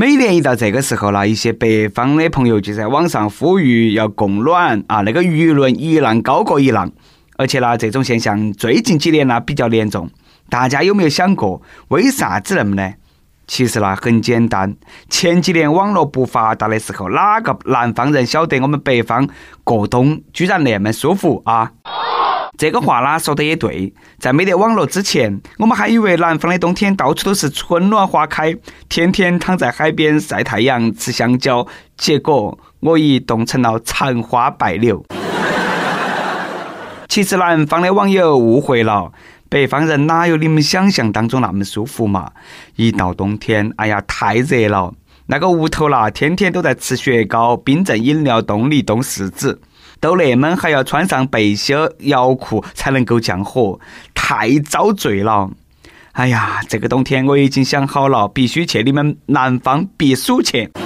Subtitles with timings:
[0.00, 6.88] 每年一到这个时候呢，一些北方的朋友就在网上呼吁要供暖啊，那个舆论一浪高过一浪，
[7.36, 10.08] 而且呢，这种现象最近几年呢比较严重。
[10.48, 12.94] 大家有没有想过，为啥子那么呢？
[13.48, 14.76] 其实呢，很简单。
[15.10, 19.28] 前几年网络不发达的时候，哪个南方人晓得我们北方
[19.64, 21.72] 过冬居然那么舒服啊？
[22.56, 28.56] 这个话啦说的也对，在没得网络之前，我们还以为南方的冬天到处都是春暖花开，
[28.88, 31.66] 天天躺在海边晒太阳、吃香蕉。
[31.96, 35.04] 结果我已冻成了残花败柳。
[37.08, 39.12] 其实南方的网友误会了，
[39.48, 42.30] 北方人哪有你们想象当中那么舒服嘛？
[42.76, 44.92] 一到冬天，哎呀，太热了，
[45.26, 49.60] 那个屋头啦，天天都在吃雪糕、冰镇饮料、冻梨、冻柿子。
[50.00, 53.80] 都那么还要穿上背心、摇裤才能够降火，
[54.14, 55.50] 太遭罪了！
[56.12, 60.70] 哎呀，这个冬天我已经想好了，必须去你们南方避暑去。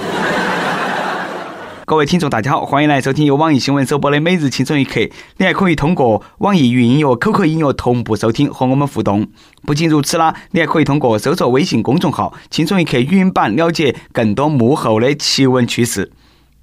[1.85, 4.99] 各位听众，大家好，欢迎来收听由网易新闻首播的《每日轻松一刻》，
[5.37, 9.27] 你还可以通过网易云音乐、QQ 音乐同步收听和我们互动。
[9.63, 16.11] 不仅如此啦，你还可以通过搜索微信公众号“轻松一刻”语音版了解更多幕后的奇闻趣事。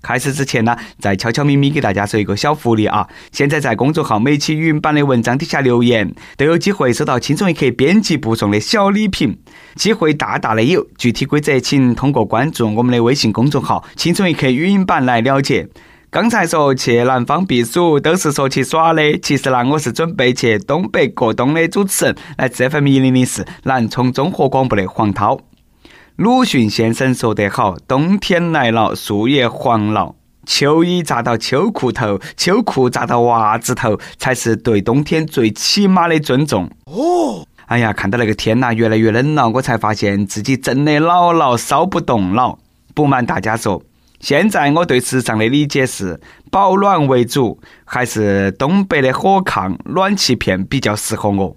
[0.03, 3.07] 开始之前呢，再悄悄咪咪给大家说一个小福利啊！
[3.33, 9.39] 现在在公众号每期语音版的文章底下留言，都有机会收到轻松一刻编辑部送的小礼品，
[9.75, 10.87] 机会大大的有。
[10.97, 15.69] 具体规则请通过关注我们的微信公众号“轻松一刻语音版”来了解。
[16.11, 25.39] 刚才说去南方避暑都是说去耍的，其实呢，我是准备去东北过冬的主持人，来自 FM 一零零四南充综合广播的黄涛。
[26.21, 42.59] 鲁迅先生说得好：“冬天来了，树叶黄了，秋衣扎到秋裤头，秋裤扎到袜子头，才是对冬天最起码的尊重。”哦，哎呀，看到那个天呐，越来越冷了，我才发现自己真的老了，烧不动了。
[42.93, 43.83] 不瞒大家说，
[44.21, 51.57] 现在我对时尚的理解是保暖为主，还是东北的火炕、暖气片比较适合我。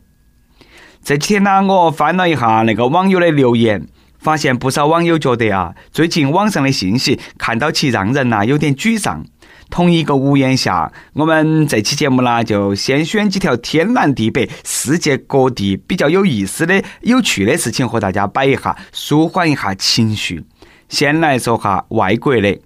[1.04, 3.86] 这几天呢，我翻了一下那个网友的留言。
[4.24, 9.26] 发现不少网友觉得啊，最近网上的信息看到起让人呐有点沮丧。
[9.70, 20.46] 同一个屋檐下，我们这期节目呢就先选几条天南地北、世界各地比较有意思的、有趣的事情和大家摆一下，舒缓一下情绪。
[20.88, 22.58] 先来说下外国的。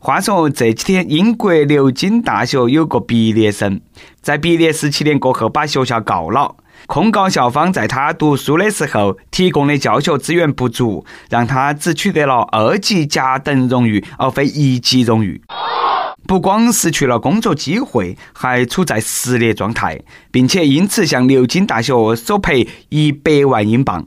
[0.00, 3.80] 话说这几天，英国牛津大学有个毕业生，
[4.20, 6.56] 在毕业十七年过后把学校告了。
[6.88, 15.38] 控告校方在他读书的时候提供的教学资源不足，让他只取得了二级甲等荣誉，而非一级荣誉。
[16.26, 20.00] 不光失去了工作机会，还处在失业状态，
[20.30, 24.06] 并且因此向牛津大学索赔一百万英镑。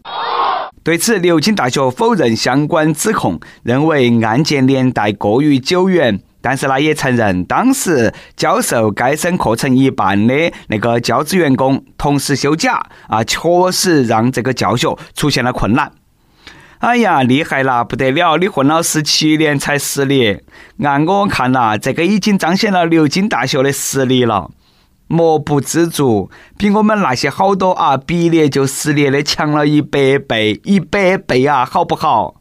[0.84, 6.20] 对此，牛津大学否认相关指控，认为案件年代过于久远。
[6.42, 15.92] 但是呢，也承认当时教授该生课程一半的那个教职员工同时休假啊，确实让这个教学出现了困难。
[16.80, 18.38] 哎呀，厉害啦，不得了！
[18.38, 20.44] 你混了十七年才失业，
[20.82, 24.50] 按我看呐，这个已经彰显了牛津大学的实力了。
[25.06, 32.41] 莫不知足，比我们那些好多啊毕业就失业的强了一百倍，一百倍啊，好不好？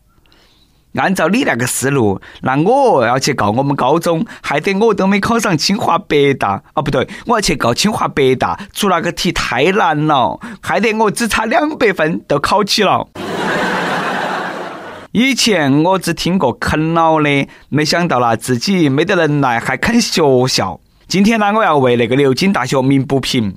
[0.95, 6.62] 按照你那个思路，那我要去告我们高中，害得我都没考上清华北大。
[6.75, 13.06] 哦，不对，我要去告清华北大，出那个题太难了，害得我只差两百分都考起了。
[15.12, 20.81] 以前我只听过啃老的，没想到啦，自己没得能耐还啃学校。
[21.06, 23.56] 今天呢，我要为那个牛津大学鸣不平。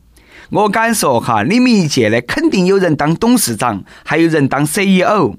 [0.50, 5.34] 我敢说哈，你们一届的肯定有人当董事长，还有人当 CEO。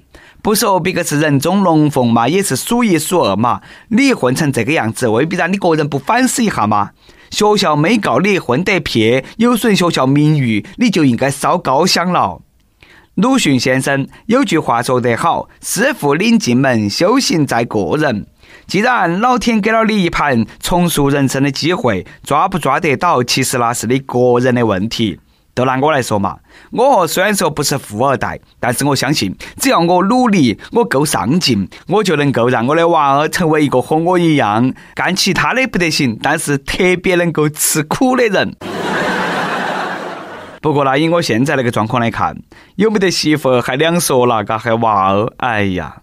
[0.45, 3.63] 不说别个是人中龙凤嘛，也是数一数二嘛。
[3.89, 6.91] 你混成这个样子，未必让你个人不反思一下吗？
[7.31, 12.43] 学校没告你混得撇，有损学校名誉，你就应该烧高香了。
[13.15, 18.27] 鲁迅先生有句话说得好：“师傅领进门，修行在个人。”
[18.69, 25.19] 既然老天给了你一盘重塑人生的机会，抓不抓得到，其实那是你个人的问题。
[25.55, 26.37] 都拿我来说嘛，
[26.73, 38.57] 我虽然说不是富二代，但是我相信，只要我努力，我够上进，我就能够让我的娃儿成为一个和我一样干其他的不得行，但是特别能够吃苦的人。
[40.61, 42.37] 不过呢，以我现在那个状况来看，
[42.75, 45.99] 有没得媳妇还两说了，嘎还娃儿，哎呀，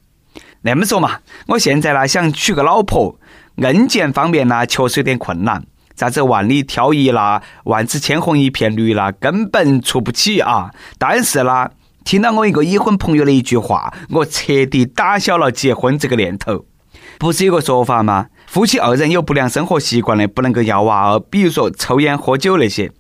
[0.62, 1.18] 那么说嘛，
[1.48, 3.20] 我现在呢想娶个老婆，
[3.58, 5.66] 硬件方面呢确实有点困难。
[5.96, 10.72] 啥子万里挑一啦，万紫千红一片绿啦，根本出不起啊！
[10.98, 11.72] 但是啦，
[12.04, 16.66] 听到我一个已婚朋友的一句话，我彻底打消了结婚这个念头。
[17.20, 18.28] 不是有个说法吗？
[18.48, 22.92] 夫妻二人有不良生活习惯的，不能够要娃儿，比如说抽烟、喝酒那些。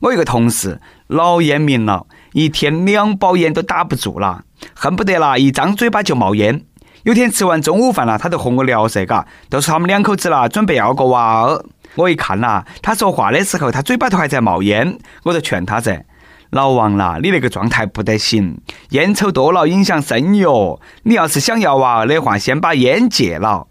[0.00, 4.42] 我一个同事老烟民了，一天两包烟都打不住了，
[4.74, 6.64] 恨不得啦一张嘴巴就冒烟。
[7.04, 11.64] 有天吃完中午饭了，他就和我聊噻，嘎，都说他们两口子啦，准备要个娃儿。
[11.94, 16.04] 我一看呐，他说话的时候，他嘴巴头还在冒烟，我就劝他噻。
[16.50, 18.58] 老王啦，你那个状态不得行，
[18.90, 20.80] 烟抽多了影响生育哦。
[21.02, 23.66] 你要是想要娃儿的话，先把烟戒了。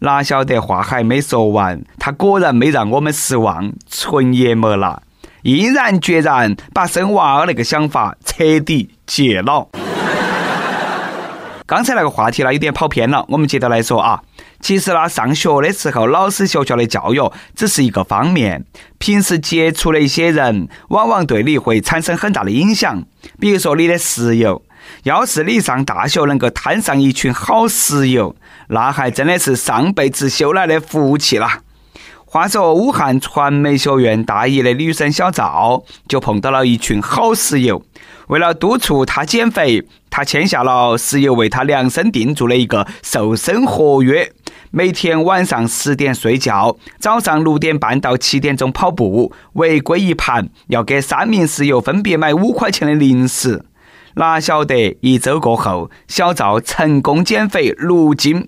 [0.00, 5.02] 哪晓得话还没说完，他果然没让我们失望，纯爷们了，
[5.42, 9.68] 毅然决然把生娃儿那个想法彻底戒了。
[11.70, 14.20] 刚才那个话题呢，有点跑偏了，我们接着来说啊。
[14.58, 18.64] 其实呢，上学的时候，老师学校的教育只是一个方面，
[18.98, 23.04] 平时接触的一些人，往往对你会产生很大的影响。
[23.38, 24.64] 比如说你的室友，
[25.04, 28.34] 要是你上大学能够摊上一群好室友，
[28.70, 31.60] 那还真的是上辈子修来的福气啦。
[32.24, 37.84] 话说，武汉传媒学院大一的女生小赵就碰到了一群好室友，
[38.30, 44.30] 为了督促他减肥，他签下了室友为他量身定做的一个瘦身合约。
[44.70, 53.64] 每天晚上十点睡觉，早上六点半到七点钟跑步，违规一盘要给三名室友分别买五块钱的零食。
[54.14, 58.46] 哪晓得一周过后，小赵成功减肥六斤。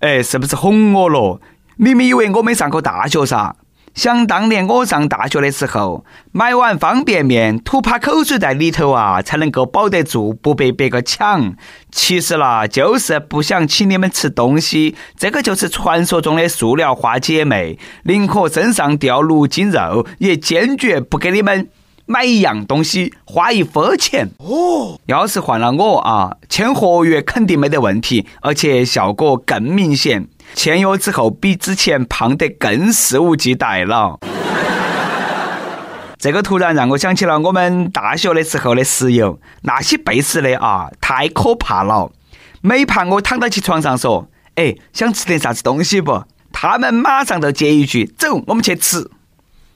[0.00, 1.40] 哎，是不是哄我了？
[1.78, 3.56] 明明以为我没上过大学噻。
[3.94, 11.54] 想当年我上大学的时候，买碗方便面吐把口水在里头啊，才能够保得住，不被别个抢。
[11.90, 21.68] 其实啦，就是不想请你们吃东西，这个就是传说中的塑料花姐妹，宁可身上掉六斤肉，也坚决不给你们
[22.06, 24.30] 买一样东西，花一分钱。
[24.38, 30.28] 哦，要是换了我啊，签合约肯定没得问题，而且效果更明显。
[30.54, 34.18] 签约之后，比之前胖得更肆无忌惮了。
[36.18, 42.12] 这个突然让我想起了我们大学的时候的室友，那些背时的啊，太可怕了。
[42.60, 49.10] 每怕我躺到起床上说：“哎，想吃点啥子东西不？”他们马上就接一句：“走，我们去吃。”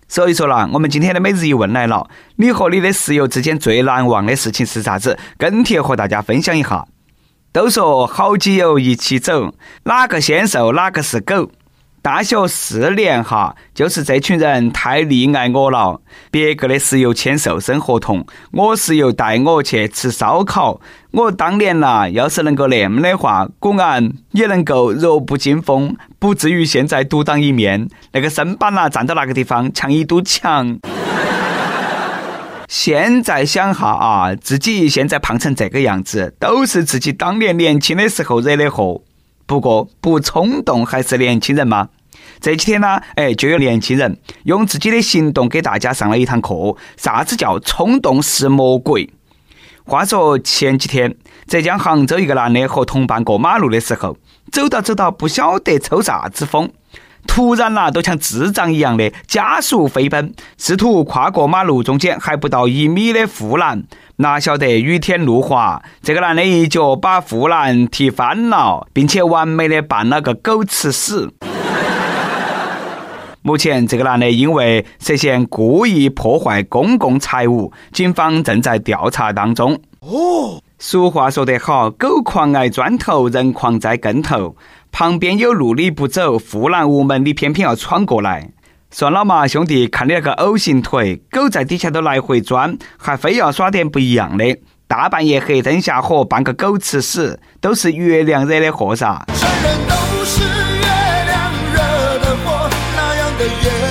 [0.06, 5.18] 所以说啦，我们今天的每日一问来了：你和你的室友之间最难忘的事情是啥子？
[5.38, 6.84] 跟帖和大家分享一下。
[7.54, 9.54] 都说好基友一起走，
[9.84, 11.52] 哪个先瘦哪个是狗。
[12.02, 16.00] 大学四年哈，就是这群人太溺爱我了。
[16.32, 20.80] 别个的室友签瘦身合同，我室友带我去吃烧烤。
[21.12, 27.88] 我当年呐，要是能够那么的话，果然也能够弱不禁风，不至于现在独当一面。
[28.10, 30.76] 那个身板呐，站到那个地方像一堵墙。
[32.76, 39.00] 现在想哈啊，自己现在胖成这个样子，都是自己当年年轻的时候惹的祸。
[39.46, 41.90] 不过不冲动还是年轻人吗？
[42.40, 49.08] 这几天呢，哎，就有年轻人用自己的行动给大家上了一堂课，啥子叫冲动是魔鬼？
[49.84, 51.14] 话说前几天，
[51.46, 54.18] 浙江杭州一个男的和同伴过马路的时候，
[54.50, 56.68] 走到走到不晓得抽啥子风。
[57.26, 63.84] 突然啦，都像智障一样的加速飞奔，试图跨过马路中间还不到一米的护栏。
[64.16, 71.28] 哪晓得雨天路滑，这个男的一脚把护栏踢翻了，并且完美的扮了个狗吃屎。
[73.42, 79.78] 目前，这个男的因为涉嫌故意破坏公共财物，警方正在调查当中。
[80.00, 84.56] 哦，俗话说得好，狗狂挨砖头，人狂栽跟头。
[84.94, 88.50] 旁边有路你不走，护栏无门你偏偏要闯过来。
[88.92, 94.56] 算了嘛，兄弟，看你那个 O 型腿，狗在底下都来回钻，还非要耍点不一样的。
[94.86, 100.86] 大半夜黑灯瞎火扮个狗吃屎，都是月亮惹的祸噻都是月
[101.26, 103.83] 亮惹的祸那样的月。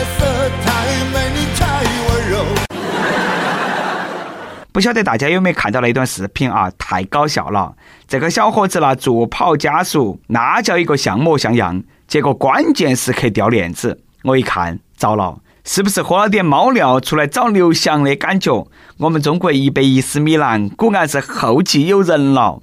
[4.74, 6.72] 不晓得大家有没有看到那段视频啊？
[6.80, 7.76] 太搞笑了！
[8.08, 11.84] 这个小伙子呢，助跑加速，那叫一个像模像样。
[12.08, 18.68] 结果关键时刻掉链子，我一看，糟了，是不是喝了点猫尿出来找刘翔的感觉？
[18.98, 22.60] 我们中国一百一十米栏果然是后继有人了。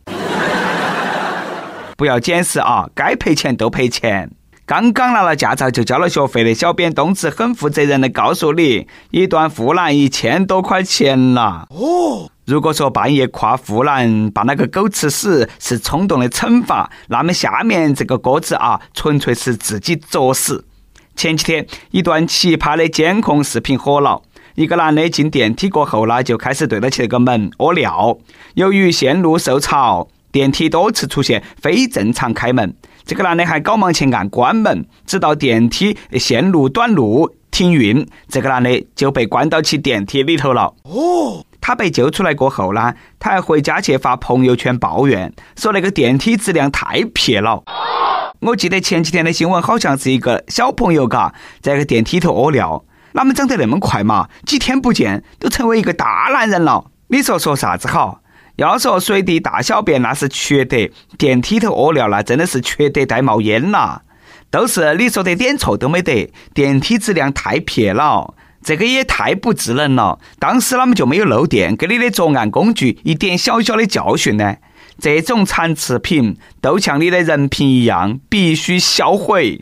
[1.97, 4.33] 不要解释啊，该赔钱都赔钱。
[4.71, 11.67] 刚刚拿了驾照就交了学费的小编东子很负责任的告诉你，一段护栏一千多块钱了。
[11.71, 20.65] 哦，如果说半夜跨护栏把那个狗吃屎是冲动的惩罚，那么下面这个鸽子啊，纯粹是自己作死。
[21.17, 24.23] 前几天一段奇葩的监控视频火了。
[24.55, 28.17] 一个男的进电梯过后呢，就开始对得起那个门屙尿。
[28.55, 32.73] 由于线路受潮，电梯多次出现非正常开门。
[33.11, 40.73] 这个男的还赶忙去按关门，直到电梯线路短路停运，这个男的就被关到起电梯里头了。
[40.85, 47.65] 哦，他被救出来过后呢，他还回家去发朋友圈抱怨，说那个电梯质量太撇了。
[48.43, 54.29] 我记得前几天的新闻好像是一个小朋友嘎，在个电梯头屙尿，哪们长得那么快嘛？
[54.47, 56.85] 几天不见都成为一个大男人了。
[57.09, 58.20] 你说说啥子好？
[58.67, 60.77] 要说随地大小便那是缺德，
[61.17, 64.01] 电梯头屙尿那真的是缺德带冒烟呐！
[64.51, 70.19] 都是你说的点错都没得，电梯质量太撇了，这个也太不智能了。
[70.39, 74.57] 当时他们就没有漏电，给你的作案工具一点小小的教训呢？
[74.99, 79.61] 这种残次品都像你的人品一样，必须销毁。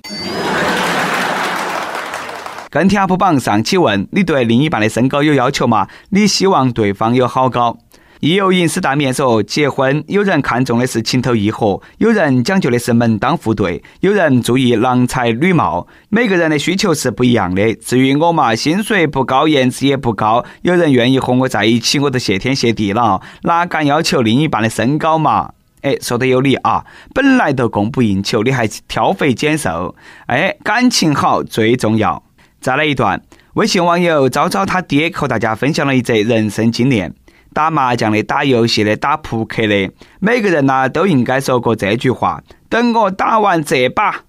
[2.70, 5.86] 跟帖 UP 榜上期问：你对另一半的身高有要求吗？
[6.10, 7.78] 你希望对方有好高？
[8.20, 17.72] 亦有银丝大面说，结婚有人看重的是情投意合，有人讲究的是门当户对，有人注意郎才女貌，每个人的需求是不一样的。
[17.76, 23.20] 至于我嘛，薪水不高，颜值也不高，有人愿意和我在一起，我都谢天谢地了。
[23.42, 25.50] 哪敢要求另一半的身高嘛？
[25.82, 26.84] 哎，说的有理啊！
[27.14, 29.94] 本来都供不应求，你还挑肥拣瘦，
[30.26, 32.20] 哎，感情好最重要。
[32.60, 33.22] 再来一段，
[33.54, 37.14] 微信网友昭昭他爹和大家分享了一则人生经验。
[37.58, 44.20] 打麻将的、打游戏的、打扑克的，每个人呐都应该说过这句话：“等我打完这把。”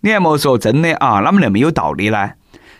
[0.00, 2.30] 你还莫说真的啊，哪么那么有道理呢？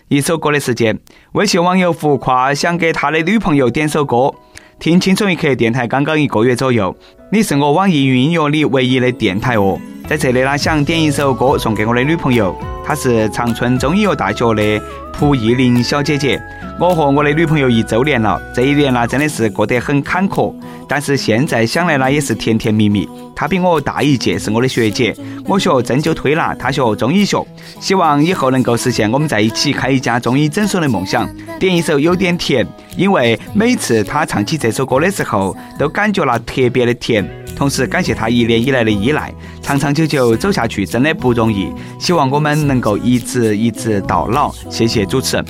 [0.09, 0.99] 一首歌的时间，
[1.33, 4.33] 微信网友浮夸想给他的女朋友点首歌。
[4.81, 6.95] 听轻松一刻电台刚刚一个月左右，
[7.33, 9.77] 你是我网易云音乐里唯一的电台哦。
[10.09, 14.81] 在这里呢，想点一首歌送给我的女朋友，她是长春中医药大学的
[15.13, 16.41] 蒲艺玲小姐姐。
[16.79, 20.55] 我和我的女朋友一周年了，这一年呢真的是过得很坎坷，
[20.87, 23.09] 但是现在想来呢也是甜甜蜜蜜。
[23.38, 25.14] 她比我大一届，是我的学姐。
[25.47, 27.47] 我学针灸推拿，她学中医学，
[27.78, 31.25] 希望以后能够实现我们在一起开一家中医诊所的梦想。
[31.57, 32.66] 点一首有点甜，
[32.97, 37.25] 因为每次她唱起这首歌的时候，都感觉那特别的甜。
[37.54, 41.68] 同时感谢她一年以来的依赖，长长久久走下去真的不容易。
[42.00, 44.52] 希望我们能够一直一直到老。
[44.68, 45.45] 谢谢主持人。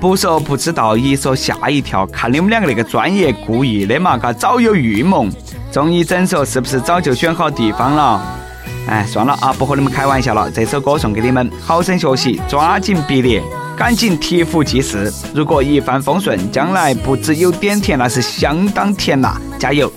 [0.00, 2.04] 不说不知道，一说吓一跳。
[2.08, 4.18] 看你们两个那个专业，故意的嘛？
[4.18, 5.28] 嘎，早有预谋。
[5.74, 8.22] 中医诊所是不是早就选好地方了？
[8.86, 10.48] 哎，算了啊，不和你们开玩笑了。
[10.48, 13.42] 这首歌送给你们，好生学习，抓紧毕业，
[13.76, 15.12] 赶紧提壶济世。
[15.34, 19.36] 如果一帆风顺，将来不只有点甜，那是相当甜呐！
[19.58, 19.92] 加油！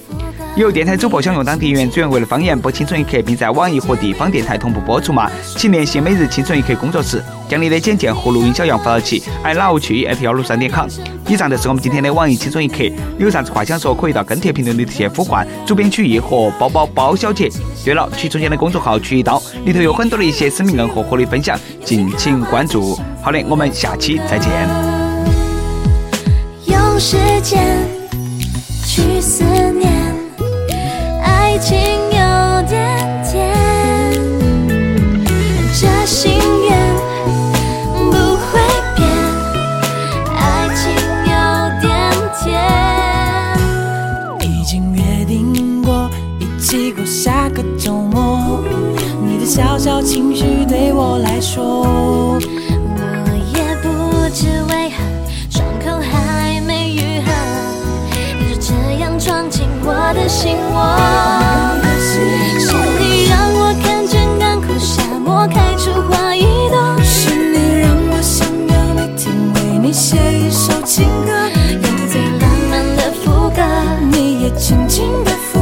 [0.57, 5.29] 有电台主播想用当地原汁原味的方言播《青春一刻》，并在网易和地方电台同步播出吗？
[5.55, 10.87] 请联系每日《青春一刻》工作室，将你的简介和录音小样发到其 i love 去 at 幺六三点 com。
[11.27, 12.77] 以上就是我们今天的网易《青春一刻》，
[13.19, 17.47] 有啥子话想说，可以到跟帖评论里直接呼唤主编曲艺和包包包小姐。
[17.85, 22.99] 对了，曲中间的公众号“曲一刀”里头有很多的一些生命硬货和你分享，敬请关注。
[23.21, 24.51] 好的，我们下期再见。
[26.65, 27.87] 用时间
[28.83, 29.43] 去思
[45.27, 48.63] 定过一起过下个周末。
[49.21, 53.01] 你的小小情绪对我来说，我
[53.53, 53.87] 也不
[54.33, 54.95] 知为何
[55.49, 57.31] 伤口还没愈合，
[58.39, 61.46] 你就这样闯进我的心窝。
[74.17, 75.56] 你也轻轻的。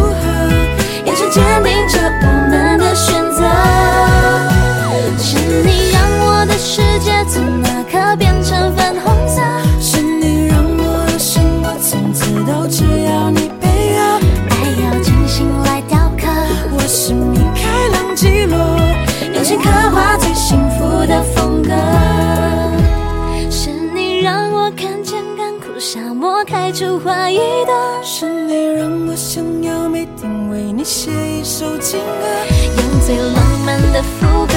[26.75, 32.27] 出怀疑的，是你让我想要每天为你写一首情歌，
[32.75, 34.53] 用最浪漫的副歌，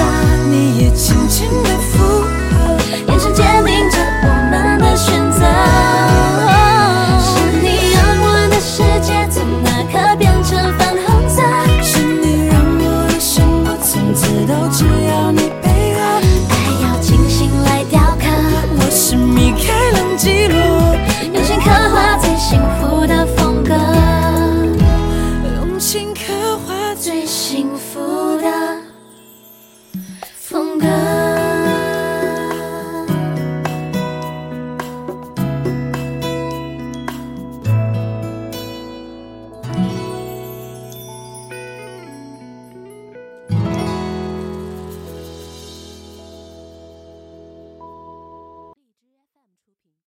[0.51, 2.03] 你也轻轻的附
[2.51, 3.68] 和，眼神坚定。